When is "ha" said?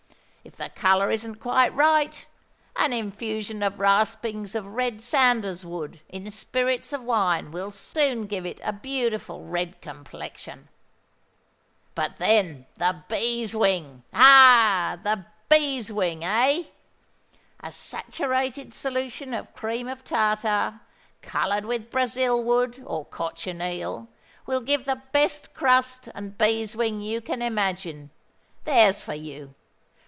14.13-14.99